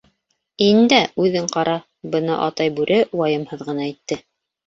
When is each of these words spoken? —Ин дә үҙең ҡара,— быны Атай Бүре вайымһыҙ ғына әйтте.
—Ин 0.67 0.79
дә 0.93 0.97
үҙең 1.25 1.49
ҡара,— 1.55 1.75
быны 2.15 2.39
Атай 2.47 2.73
Бүре 2.79 2.97
вайымһыҙ 3.21 3.65
ғына 3.71 3.87
әйтте. 3.91 4.19